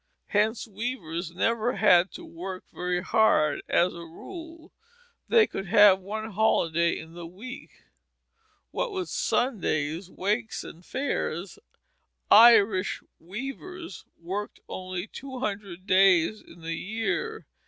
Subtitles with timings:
[0.29, 4.71] Hence weavers never had to work very hard; as a rule,
[5.27, 7.83] they could have one holiday in the week.
[8.71, 11.59] What with Sundays, wakes, and fairs,
[12.31, 17.45] Irish weavers worked only two hundred days in the year.